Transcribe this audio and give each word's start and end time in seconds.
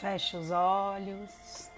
Feche 0.00 0.36
os 0.36 0.52
olhos. 0.52 1.68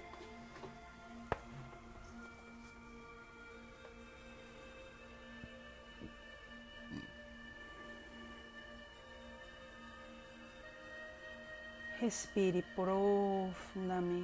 Respire 11.99 12.61
profundamente. 12.75 14.21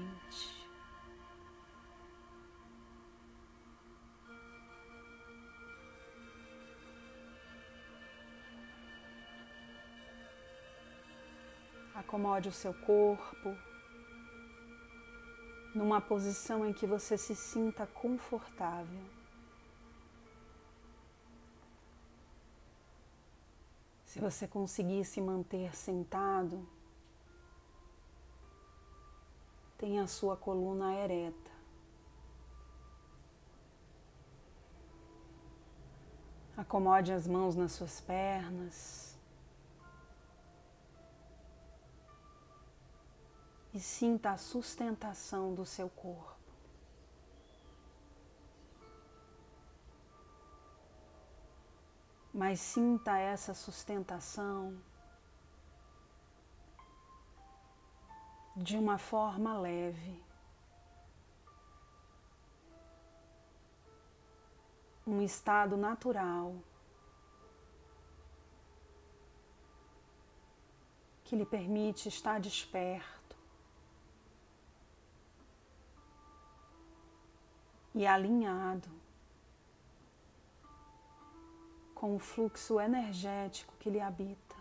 Acomode 11.95 12.50
o 12.50 12.51
seu 12.51 12.75
corpo 12.75 13.57
numa 15.73 16.01
posição 16.01 16.65
em 16.65 16.73
que 16.73 16.87
você 16.87 17.17
se 17.17 17.35
sinta 17.35 17.85
confortável. 17.87 19.03
Se 24.05 24.19
você 24.19 24.47
conseguir 24.47 25.05
se 25.05 25.21
manter 25.21 25.75
sentado, 25.75 26.67
tenha 29.77 30.03
a 30.03 30.07
sua 30.07 30.35
coluna 30.35 30.95
ereta. 30.95 31.51
Acomode 36.55 37.13
as 37.13 37.27
mãos 37.27 37.55
nas 37.55 37.73
suas 37.73 38.02
pernas. 38.02 39.06
E 43.78 43.80
sinta 43.80 44.31
a 44.31 44.38
sustentação 44.38 45.53
do 45.53 45.64
seu 45.64 45.88
corpo. 45.88 46.36
Mas 52.33 52.59
sinta 52.59 53.16
essa 53.20 53.53
sustentação 53.53 54.75
de 58.55 58.75
uma 58.75 58.98
forma 58.98 59.55
leve. 59.59 60.23
Um 65.05 65.22
estado 65.22 65.78
natural 65.78 66.55
que 71.23 71.36
lhe 71.36 71.45
permite 71.45 72.09
estar 72.09 72.39
desperto. 72.39 73.16
E 77.97 78.05
alinhado 78.05 78.87
com 81.95 82.15
o 82.15 82.19
fluxo 82.19 82.79
energético 82.79 83.73
que 83.79 83.89
lhe 83.89 83.99
habita. 83.99 84.55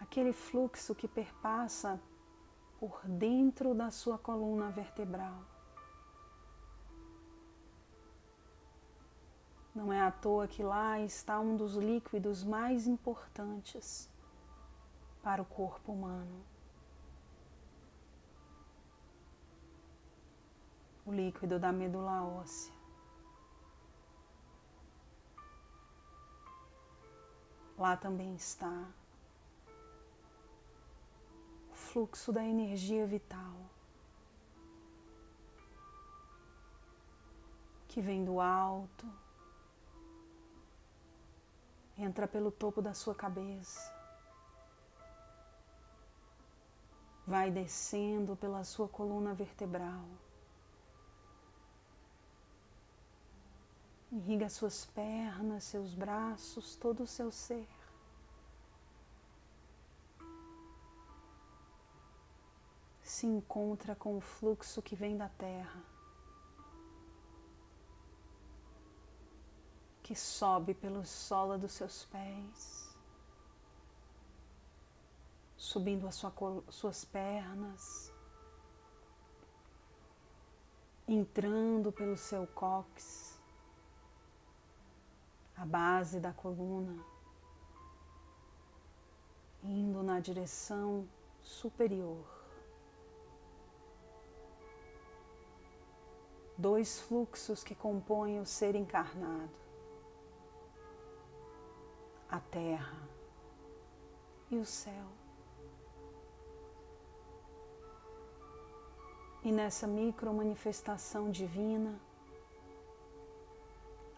Aquele 0.00 0.32
fluxo 0.32 0.96
que 0.96 1.06
perpassa 1.06 2.00
por 2.80 3.00
dentro 3.06 3.72
da 3.72 3.92
sua 3.92 4.18
coluna 4.18 4.70
vertebral. 4.70 5.44
Não 9.72 9.92
é 9.92 10.00
à 10.00 10.10
toa 10.10 10.48
que 10.48 10.62
lá 10.62 10.98
está 10.98 11.38
um 11.38 11.56
dos 11.56 11.76
líquidos 11.76 12.42
mais 12.42 12.88
importantes 12.88 14.10
para 15.22 15.40
o 15.40 15.44
corpo 15.44 15.92
humano. 15.92 16.53
O 21.04 21.12
líquido 21.12 21.58
da 21.58 21.72
medula 21.72 22.22
óssea. 22.22 22.72
Lá 27.76 27.96
também 27.96 28.34
está 28.34 28.88
o 31.70 31.74
fluxo 31.74 32.32
da 32.32 32.44
energia 32.44 33.06
vital 33.06 33.74
que 37.94 38.00
vem 38.00 38.24
do 38.24 38.40
alto, 38.40 39.06
entra 41.96 42.26
pelo 42.26 42.50
topo 42.50 42.82
da 42.82 42.92
sua 42.92 43.14
cabeça, 43.14 43.94
vai 47.24 47.52
descendo 47.52 48.34
pela 48.34 48.64
sua 48.64 48.88
coluna 48.88 49.32
vertebral. 49.32 50.04
Irriga 54.14 54.48
suas 54.48 54.86
pernas, 54.86 55.64
seus 55.64 55.92
braços, 55.92 56.76
todo 56.76 57.02
o 57.02 57.06
seu 57.06 57.32
ser. 57.32 57.68
Se 63.02 63.26
encontra 63.26 63.96
com 63.96 64.16
o 64.16 64.20
fluxo 64.20 64.80
que 64.80 64.94
vem 64.94 65.16
da 65.16 65.28
terra, 65.28 65.82
que 70.00 70.14
sobe 70.14 70.74
pelo 70.74 71.04
solo 71.04 71.58
dos 71.58 71.72
seus 71.72 72.04
pés, 72.04 72.96
subindo 75.56 76.06
as 76.06 76.14
sua, 76.14 76.32
suas 76.70 77.04
pernas, 77.04 78.12
entrando 81.08 81.90
pelo 81.90 82.16
seu 82.16 82.46
cóccix 82.46 83.33
a 85.56 85.64
base 85.64 86.18
da 86.18 86.32
coluna, 86.32 87.04
indo 89.62 90.02
na 90.02 90.20
direção 90.20 91.08
superior. 91.42 92.24
Dois 96.56 97.00
fluxos 97.00 97.64
que 97.64 97.74
compõem 97.74 98.40
o 98.40 98.46
ser 98.46 98.74
encarnado: 98.74 99.50
a 102.28 102.40
terra 102.40 103.02
e 104.50 104.56
o 104.56 104.64
céu. 104.64 105.06
E 109.42 109.52
nessa 109.52 109.86
micro 109.86 110.32
manifestação 110.32 111.30
divina, 111.30 112.00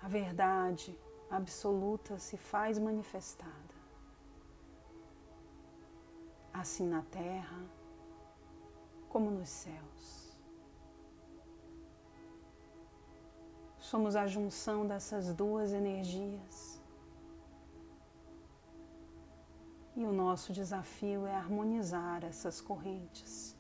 a 0.01 0.07
verdade, 0.07 0.97
absoluta 1.31 2.19
se 2.19 2.37
faz 2.37 2.79
manifestada. 2.79 3.53
Assim 6.53 6.87
na 6.87 7.03
terra 7.03 7.61
como 9.09 9.31
nos 9.31 9.49
céus. 9.49 10.27
Somos 13.79 14.17
a 14.17 14.27
junção 14.27 14.87
dessas 14.87 15.33
duas 15.33 15.73
energias. 15.73 16.83
E 19.95 20.05
o 20.05 20.13
nosso 20.13 20.53
desafio 20.53 21.27
é 21.27 21.35
harmonizar 21.35 22.25
essas 22.25 22.61
correntes 22.61 23.57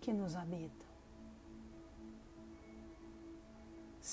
que 0.00 0.12
nos 0.12 0.34
habitam. 0.34 0.91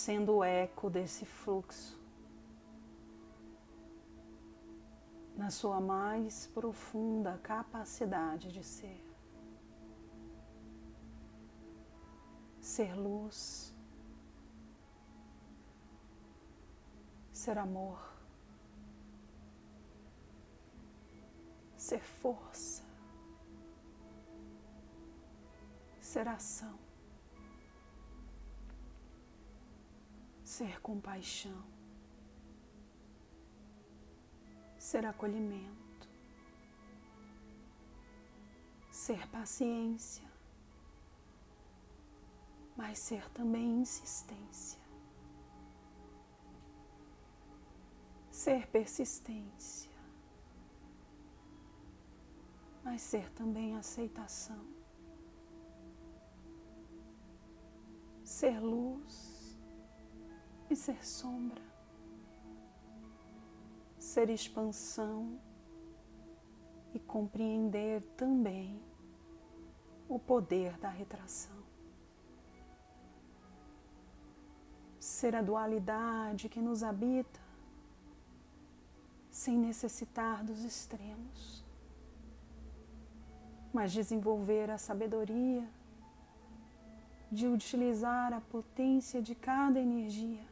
Sendo 0.10 0.38
o 0.38 0.44
eco 0.44 0.90
desse 0.90 1.24
fluxo 1.24 2.02
na 5.38 5.52
sua 5.52 5.80
mais 5.80 6.48
profunda 6.48 7.38
capacidade 7.44 8.52
de 8.52 8.64
ser. 8.64 9.06
Ser 12.60 12.96
luz, 12.96 13.72
ser 17.32 17.60
amor, 17.60 18.02
ser 21.78 22.02
força, 22.02 22.84
ser 26.02 26.28
ação. 26.28 26.89
Ser 30.60 30.82
compaixão, 30.82 31.64
ser 34.78 35.06
acolhimento, 35.06 36.10
ser 38.92 39.26
paciência, 39.30 40.30
mas 42.76 43.00
ser 43.00 43.30
também 43.30 43.80
insistência, 43.80 44.82
ser 48.30 48.68
persistência, 48.68 49.94
mas 52.84 53.02
ser 53.02 53.32
também 53.32 53.78
aceitação, 53.78 54.68
ser 58.26 58.60
luz 58.60 59.29
e 60.70 60.76
ser 60.76 61.06
sombra, 61.06 61.62
ser 63.98 64.30
expansão 64.30 65.40
e 66.94 67.00
compreender 67.00 68.02
também 68.16 68.82
o 70.08 70.18
poder 70.18 70.78
da 70.78 70.90
retração. 70.90 71.58
Ser 75.00 75.36
a 75.36 75.42
dualidade 75.42 76.50
que 76.50 76.60
nos 76.60 76.84
habita 76.84 77.40
sem 79.32 79.58
necessitar 79.58 80.44
dos 80.44 80.64
extremos, 80.64 81.64
mas 83.72 83.92
desenvolver 83.92 84.70
a 84.70 84.78
sabedoria 84.78 85.68
de 87.32 87.48
utilizar 87.48 88.34
a 88.34 88.42
potência 88.42 89.22
de 89.22 89.36
cada 89.36 89.80
energia, 89.80 90.49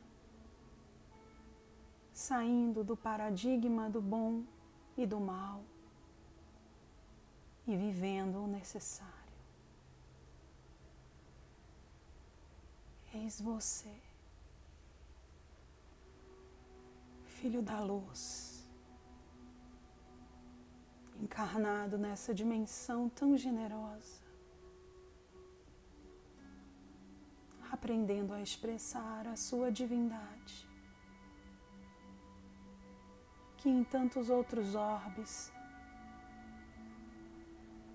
saindo 2.18 2.84
do 2.84 2.98
paradigma 2.98 3.92
do 3.92 4.02
bom 4.02 4.44
e 4.98 5.06
do 5.06 5.20
mal 5.20 5.64
e 7.68 7.78
vivendo 7.78 8.38
o 8.44 8.48
necessário. 8.48 9.14
Eis 13.14 13.40
você, 13.40 13.96
filho 17.26 17.62
da 17.62 17.80
luz, 17.80 18.68
encarnado 21.20 22.00
nessa 22.00 22.34
dimensão 22.34 23.10
tão 23.10 23.38
generosa, 23.38 24.24
aprendendo 27.72 28.34
a 28.34 28.42
expressar 28.42 29.28
a 29.28 29.36
sua 29.36 29.72
divindade, 29.72 30.67
que 33.68 33.72
em 33.72 33.84
tantos 33.84 34.30
outros 34.30 34.76
orbes 34.76 35.52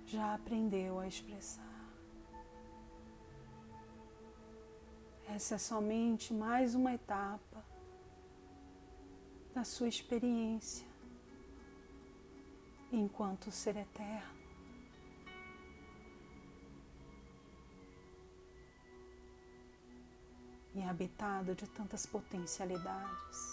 já 0.05 0.35
aprendeu 0.35 0.99
a 0.99 1.09
expressar. 1.09 1.65
Essa 5.27 5.55
é 5.55 5.59
somente 5.59 6.35
mais 6.35 6.75
uma 6.75 6.93
etapa 6.93 7.65
da 9.55 9.65
sua 9.65 9.89
experiência 9.89 10.87
enquanto 12.93 13.51
ser 13.51 13.75
eterno. 13.79 14.43
E 20.75 20.83
habitado 20.83 21.55
de 21.55 21.67
tantas 21.67 22.05
potencialidades. 22.05 23.52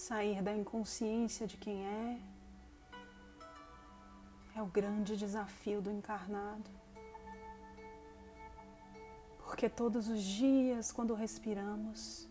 Sair 0.00 0.40
da 0.42 0.52
inconsciência 0.54 1.46
de 1.46 1.56
quem 1.58 1.86
é 1.86 2.18
é 4.56 4.62
o 4.62 4.66
grande 4.66 5.14
desafio 5.14 5.82
do 5.82 5.90
encarnado. 5.90 6.70
Porque 9.38 9.68
todos 9.68 10.08
os 10.08 10.22
dias, 10.22 10.90
quando 10.90 11.12
respiramos, 11.12 12.26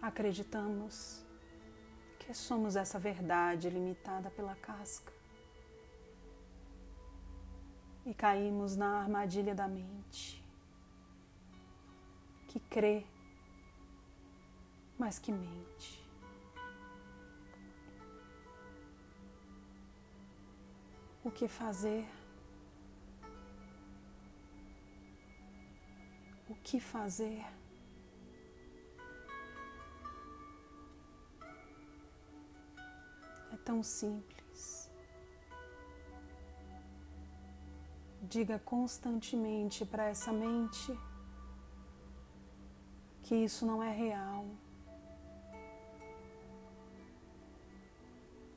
acreditamos 0.00 1.24
que 2.20 2.32
somos 2.32 2.76
essa 2.76 2.98
verdade 2.98 3.68
limitada 3.68 4.30
pela 4.30 4.54
casca 4.54 5.12
e 8.06 8.14
caímos 8.14 8.76
na 8.76 9.00
armadilha 9.00 9.54
da 9.54 9.66
mente 9.66 10.42
que 12.46 12.60
crê, 12.60 13.04
mas 15.02 15.18
que 15.18 15.32
mente. 15.32 16.02
o 21.24 21.30
que 21.30 21.46
fazer, 21.46 22.04
o 26.48 26.54
que 26.56 26.80
fazer. 26.80 27.44
É 33.52 33.56
tão 33.64 33.82
simples. 33.82 34.90
Diga 38.22 38.58
constantemente 38.58 39.84
para 39.84 40.06
essa 40.06 40.32
mente 40.32 40.98
que 43.22 43.36
isso 43.36 43.64
não 43.64 43.82
é 43.82 43.92
real, 43.92 44.46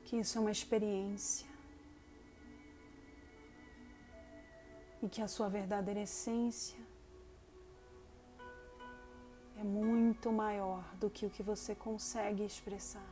que 0.06 0.16
isso 0.16 0.38
é 0.38 0.40
uma 0.40 0.52
experiência. 0.58 1.56
e 5.02 5.08
que 5.08 5.22
a 5.22 5.28
sua 5.28 5.48
verdadeira 5.48 6.00
essência 6.00 6.78
é 9.56 9.62
muito 9.62 10.32
maior 10.32 10.82
do 10.96 11.08
que 11.08 11.24
o 11.26 11.30
que 11.30 11.42
você 11.42 11.74
consegue 11.74 12.44
expressar. 12.44 13.08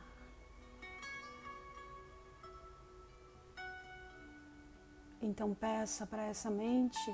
Então 5.21 5.55
peça 5.55 6.05
para 6.05 6.23
essa 6.23 6.49
mente 6.49 7.05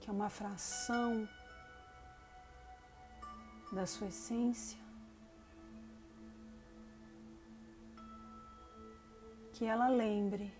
que 0.00 0.10
é 0.10 0.12
uma 0.12 0.30
fração 0.30 1.28
da 3.72 3.86
sua 3.86 4.08
essência 4.08 4.85
que 9.56 9.64
ela 9.64 9.88
lembre 9.88 10.52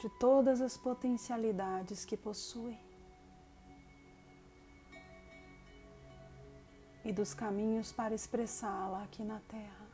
de 0.00 0.08
todas 0.08 0.60
as 0.60 0.76
potencialidades 0.76 2.04
que 2.04 2.16
possui 2.16 2.78
e 7.04 7.12
dos 7.12 7.34
caminhos 7.34 7.92
para 7.92 8.14
expressá-la 8.14 9.02
aqui 9.02 9.24
na 9.24 9.40
Terra. 9.40 9.86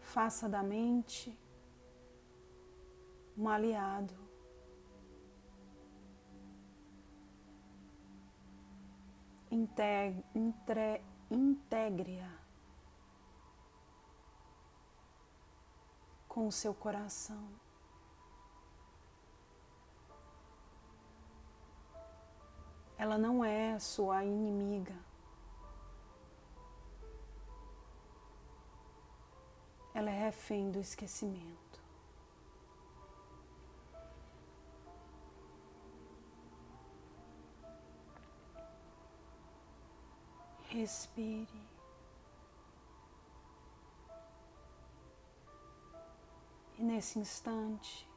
Faça 0.00 0.48
da 0.48 0.62
mente 0.62 1.36
um 3.36 3.48
aliado. 3.48 4.14
Integre-a 11.30 12.30
com 16.26 16.48
o 16.48 16.52
seu 16.52 16.74
coração. 16.74 17.48
Ela 22.98 23.16
não 23.16 23.44
é 23.44 23.78
sua 23.78 24.24
inimiga. 24.24 24.96
Ela 29.94 30.10
é 30.10 30.18
refém 30.24 30.72
do 30.72 30.80
esquecimento. 30.80 31.63
Respire. 40.74 41.64
nesse 46.76 47.18
instante. 47.18 48.08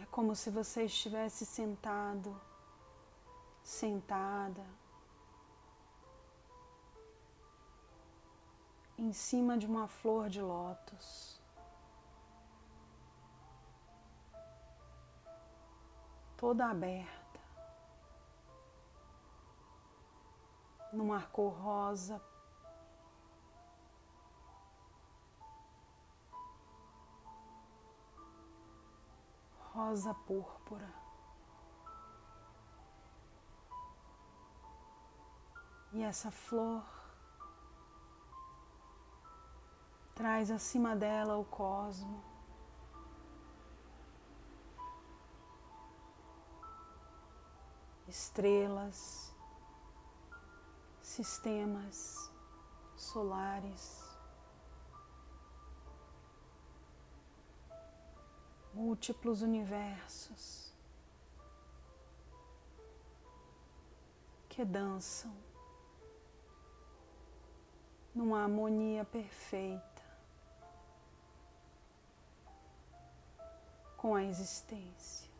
É 0.00 0.06
como 0.06 0.34
se 0.34 0.50
você 0.50 0.84
estivesse 0.84 1.46
sentado, 1.46 2.38
sentada, 3.62 4.66
em 8.98 9.12
cima 9.12 9.56
de 9.56 9.66
uma 9.66 9.86
flor 9.86 10.28
de 10.28 10.40
lótus. 10.40 11.40
Toda 16.36 16.66
aberta, 16.66 17.21
numa 20.92 21.22
cor 21.22 21.52
rosa 21.52 22.20
rosa 29.74 30.14
púrpura. 30.14 30.88
E 35.92 36.02
essa 36.02 36.30
flor 36.30 36.82
traz 40.14 40.50
acima 40.50 40.94
dela 40.96 41.36
o 41.36 41.44
cosmo. 41.44 42.22
Estrelas, 48.08 49.31
sistemas 51.12 52.32
solares, 52.96 54.02
múltiplos 58.72 59.42
universos 59.42 60.72
que 64.48 64.64
dançam 64.64 65.34
numa 68.14 68.42
harmonia 68.42 69.04
perfeita 69.04 70.02
com 73.98 74.14
a 74.14 74.24
existência. 74.24 75.31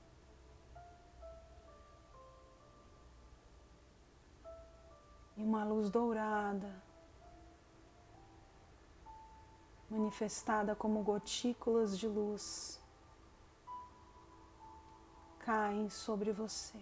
E 5.43 5.45
uma 5.45 5.65
luz 5.65 5.91
dourada, 5.91 6.81
manifestada 9.91 10.77
como 10.77 11.03
gotículas 11.03 11.99
de 11.99 12.07
luz, 12.07 12.81
caem 15.41 15.91
sobre 15.91 16.31
você. 16.31 16.81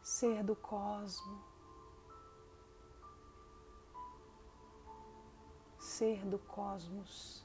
Ser 0.00 0.44
do 0.44 0.54
cosmo, 0.54 1.42
ser 5.80 6.24
do 6.24 6.38
cosmos. 6.38 7.44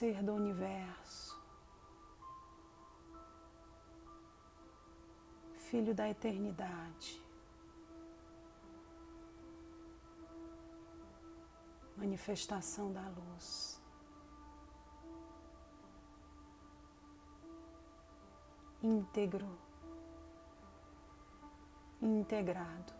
Ser 0.00 0.22
do 0.22 0.32
universo, 0.32 1.38
filho 5.58 5.94
da 5.94 6.08
eternidade. 6.08 7.22
manifestação 11.98 12.90
da 12.90 13.06
luz. 13.10 13.78
Íntegro, 18.82 19.58
integrado. 22.00 22.94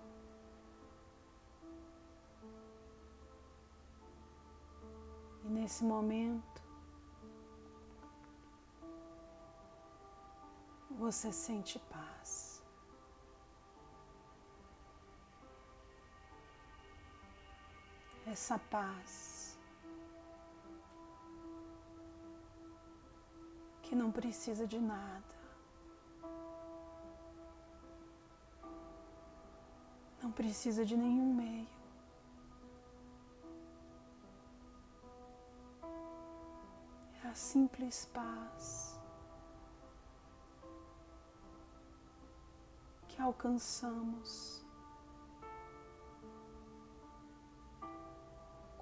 E 5.42 5.48
nesse 5.48 5.82
momento, 5.82 6.69
você 10.90 11.32
sente 11.32 11.78
paz. 11.78 12.50
essa 18.30 18.58
paz 18.58 19.58
que 23.82 23.94
não 23.94 24.10
precisa 24.12 24.66
de 24.66 24.78
nada, 24.78 25.34
não 30.22 30.30
precisa 30.30 30.84
de 30.84 30.96
nenhum 30.96 31.34
meio. 31.34 31.80
É 37.24 37.28
a 37.28 37.34
simples 37.34 38.06
paz 38.06 38.89
alcançamos. 43.20 44.60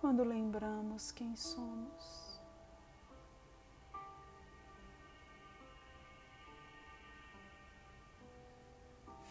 quando 0.01 0.23
lembramos 0.23 1.11
quem 1.11 1.35
somos. 1.35 2.41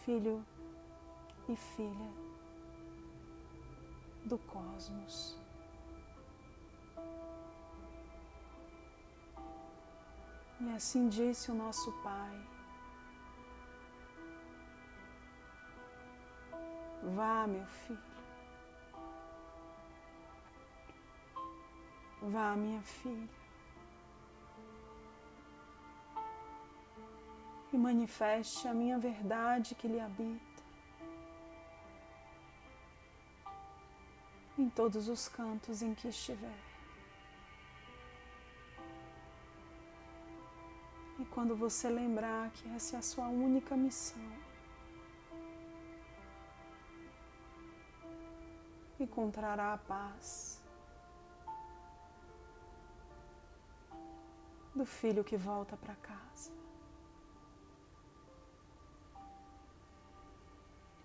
Filho 0.04 0.44
e 1.48 1.56
filha 1.56 2.12
do 4.24 4.38
cosmos. 4.38 5.36
E 10.60 10.70
assim 10.70 11.08
disse 11.08 11.50
o 11.50 11.54
nosso 11.54 11.90
Pai. 12.02 12.57
Vá, 17.02 17.46
meu 17.46 17.66
filho. 17.66 18.18
Vá, 22.20 22.56
minha 22.56 22.82
filha, 22.82 23.28
e 27.72 27.78
manifeste 27.78 28.66
a 28.66 28.74
minha 28.74 28.98
verdade 28.98 29.74
que 29.74 29.86
lhe 29.86 30.00
habita 30.00 30.62
em 34.58 34.68
todos 34.68 35.08
os 35.08 35.28
cantos 35.28 35.82
em 35.82 35.94
que 35.94 36.08
estiver. 36.08 36.58
E 41.20 41.24
quando 41.26 41.54
você 41.54 41.88
lembrar 41.88 42.50
que 42.50 42.68
essa 42.70 42.96
é 42.96 42.98
a 42.98 43.02
sua 43.02 43.28
única 43.28 43.76
missão, 43.76 44.37
encontrará 49.02 49.74
a 49.74 49.78
paz. 49.78 50.58
do 54.78 54.86
filho 54.86 55.24
que 55.24 55.36
volta 55.36 55.76
para 55.76 55.94
casa. 55.96 56.52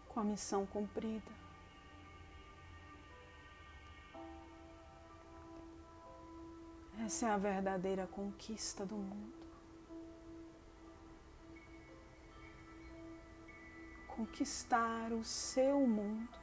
Com 0.07 0.19
a 0.19 0.23
missão 0.23 0.65
cumprida. 0.67 1.31
Essa 7.03 7.27
é 7.27 7.31
a 7.31 7.37
verdadeira 7.37 8.05
conquista 8.05 8.85
do 8.85 8.95
mundo. 8.95 9.43
Conquistar 14.07 15.11
o 15.11 15.23
seu 15.23 15.79
mundo. 15.87 16.42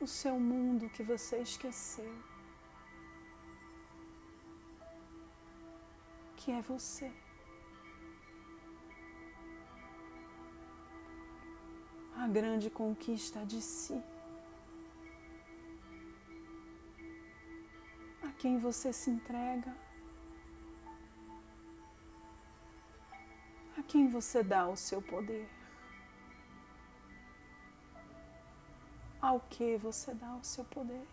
O 0.00 0.06
seu 0.06 0.40
mundo 0.40 0.88
que 0.88 1.02
você 1.02 1.38
esqueceu. 1.38 2.12
que 6.40 6.50
é 6.50 6.62
você. 6.62 7.12
A 12.16 12.26
grande 12.26 12.70
conquista 12.70 13.44
de 13.44 13.60
si. 13.60 14.02
A 18.22 18.32
quem 18.38 18.58
você 18.58 18.92
se 18.92 19.10
entrega. 19.10 19.76
A 23.76 23.82
quem 23.82 24.08
você 24.08 24.42
dá 24.42 24.66
o 24.66 24.76
seu 24.76 25.02
poder. 25.02 25.48
Ao 29.30 29.38
que 29.38 29.76
você 29.76 30.12
dá 30.12 30.34
o 30.34 30.42
seu 30.42 30.64
poder. 30.64 31.06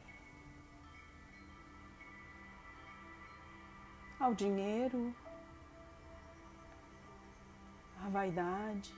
ao 4.20 4.34
dinheiro, 4.34 5.16
à 8.04 8.10
vaidade, 8.10 8.94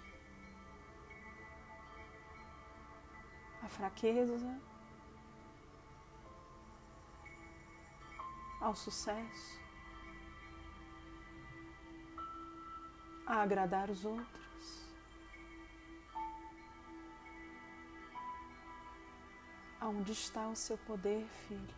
à 3.62 3.68
fraqueza, 3.68 4.60
ao 8.62 8.74
sucesso, 8.76 9.60
a 13.28 13.42
agradar 13.42 13.90
os 13.90 14.06
outros. 14.06 14.49
Aonde 19.89 20.12
está 20.12 20.48
o 20.48 20.55
seu 20.55 20.77
poder, 20.77 21.25
filho? 21.48 21.75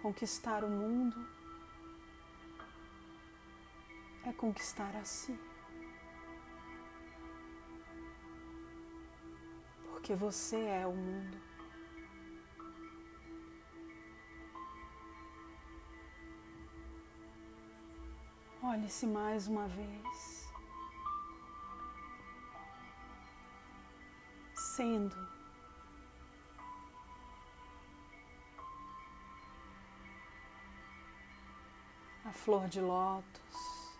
Conquistar 0.00 0.62
o 0.62 0.68
mundo 0.68 1.28
é 4.24 4.32
conquistar 4.32 4.94
a 4.94 5.04
si. 5.04 5.36
Porque 9.88 10.14
você 10.14 10.60
é 10.66 10.86
o 10.86 10.94
mundo. 10.94 11.36
Olhe-se 18.62 19.04
mais 19.04 19.48
uma 19.48 19.66
vez. 19.66 20.39
Sendo 24.80 25.14
a 32.24 32.32
flor 32.32 32.66
de 32.66 32.80
lótus, 32.80 33.98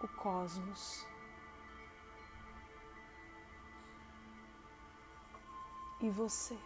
o 0.00 0.08
cosmos. 0.08 1.06
E 6.00 6.08
você? 6.08 6.58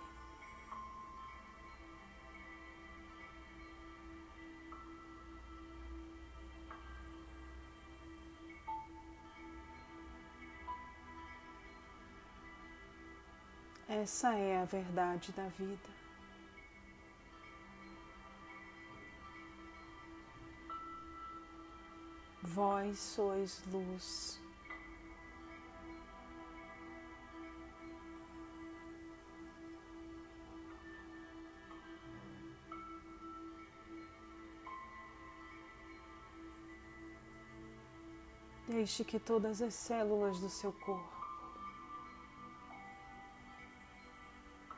Essa 13.87 14.35
é 14.35 14.63
a 14.63 14.65
verdade 14.65 15.31
da 15.33 15.47
vida. 15.49 15.95
Vós 22.43 22.99
sois 22.99 23.63
luz. 23.67 24.41
Deixe 38.67 39.05
que 39.05 39.19
todas 39.19 39.61
as 39.61 39.75
células 39.75 40.41
do 40.41 40.49
seu 40.49 40.73
corpo 40.73 41.14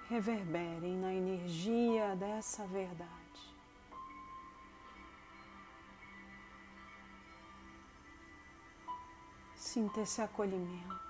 reverberem 0.08 0.96
na 0.96 1.12
energia 1.12 2.14
dessa 2.16 2.66
verdade. 2.66 3.16
Sinta 9.54 10.00
esse 10.00 10.22
acolhimento. 10.22 11.06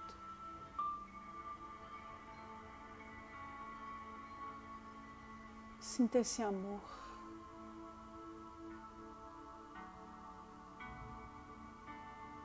Sinta 5.79 6.19
esse 6.19 6.43
amor. 6.43 6.81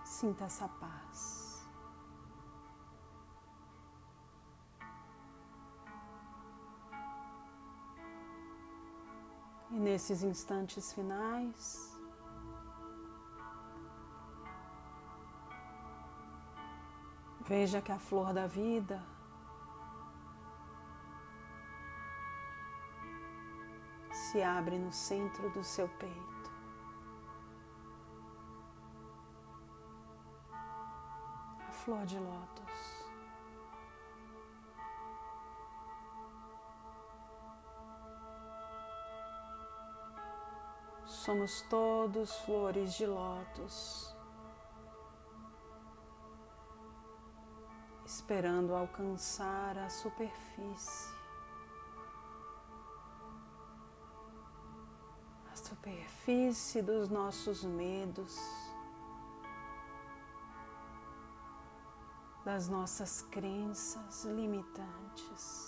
Sinta 0.04 0.44
essa 0.44 0.68
paz. 0.68 1.41
Nesses 9.82 10.22
instantes 10.24 10.94
finais, 10.94 11.98
veja 17.42 17.82
que 17.82 17.92
a 17.92 18.00
flor 18.00 18.32
da 18.32 18.48
vida 18.48 19.04
se 24.12 24.42
abre 24.42 24.78
no 24.78 24.94
centro 24.94 25.50
do 25.50 25.64
seu 25.64 25.90
peito. 25.90 26.52
A 31.68 31.72
flor 31.72 32.06
de 32.06 32.20
lótus. 32.20 32.71
Somos 41.22 41.62
todos 41.70 42.36
flores 42.40 42.96
de 42.96 43.06
lótus, 43.06 44.16
esperando 48.04 48.74
alcançar 48.74 49.78
a 49.78 49.88
superfície, 49.88 51.14
a 55.52 55.56
superfície 55.56 56.82
dos 56.82 57.08
nossos 57.08 57.64
medos, 57.64 58.36
das 62.44 62.68
nossas 62.68 63.22
crenças 63.30 64.26
limitantes. 64.26 65.61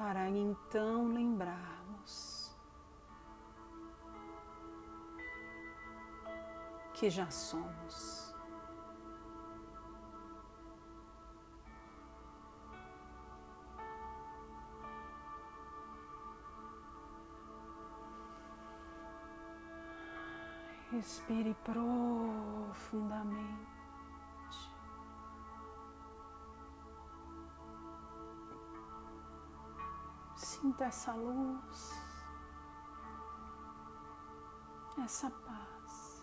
Para 0.00 0.28
então 0.30 1.08
lembrarmos 1.08 2.56
que 6.94 7.10
já 7.10 7.30
somos. 7.30 8.34
Respire 20.90 21.54
profundamente. 21.62 23.79
Sinta 30.60 30.84
essa 30.84 31.14
luz, 31.14 31.90
essa 35.02 35.30
paz, 35.30 36.22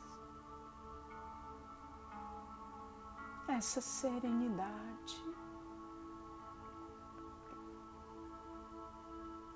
essa 3.48 3.82
serenidade. 3.82 5.26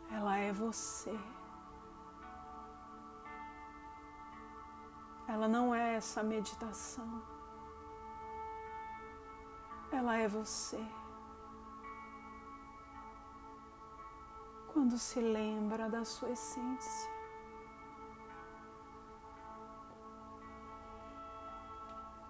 Ela 0.10 0.38
é 0.38 0.52
você. 0.52 1.16
Ela 5.28 5.48
não 5.48 5.76
é 5.76 5.94
essa 5.98 6.24
meditação. 6.24 7.22
Ela 9.92 10.18
é 10.18 10.28
você. 10.28 10.84
Quando 14.82 14.98
se 14.98 15.20
lembra 15.20 15.88
da 15.88 16.04
sua 16.04 16.32
essência. 16.32 17.12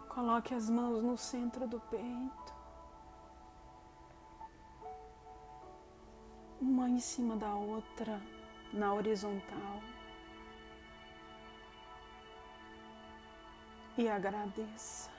Coloque 0.09 0.53
as 0.53 0.69
mãos 0.69 1.01
no 1.01 1.17
centro 1.17 1.65
do 1.65 1.79
peito, 1.79 2.53
uma 6.59 6.89
em 6.89 6.99
cima 6.99 7.37
da 7.37 7.55
outra, 7.55 8.21
na 8.73 8.93
horizontal, 8.95 9.81
e 13.97 14.09
agradeça. 14.09 15.10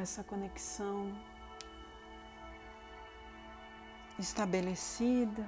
essa 0.00 0.24
conexão 0.24 1.12
estabelecida. 4.18 5.46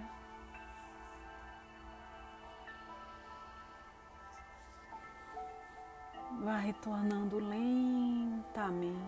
Vá 6.42 6.56
retornando 6.56 7.38
lentamente. 7.38 9.00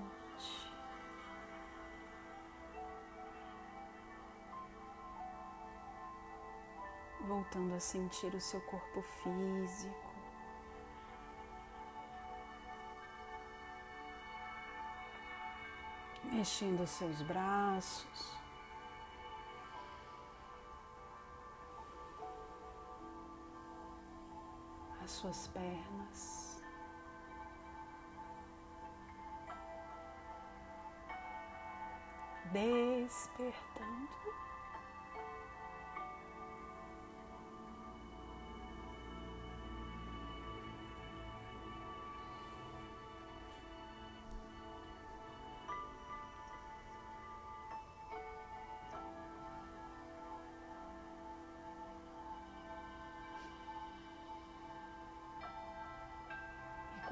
Voltando 7.26 7.74
a 7.74 7.80
sentir 7.80 8.35
o 8.35 8.40
seu 8.40 8.61
corpo 8.62 9.02
físico. 9.02 10.13
Mexendo 16.35 16.83
os 16.83 16.90
seus 16.90 17.23
braços. 17.23 18.37
As 25.03 25.11
suas 25.11 25.49
pernas. 25.49 26.44
despertando. 32.55 34.09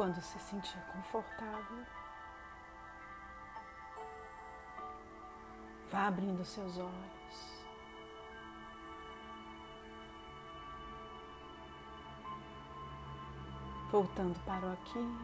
Quando 0.02 0.20
se 0.20 0.36
sentir 0.40 0.82
confortável, 0.92 1.86
Vá 5.92 6.08
abrindo 6.08 6.44
seus 6.44 6.76
olhos. 6.76 7.62
Voltando 13.92 14.36
para 14.44 14.66
o 14.66 14.72
aqui. 14.72 15.18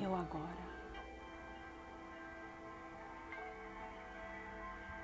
Eu 0.00 0.14
agora. 0.14 0.67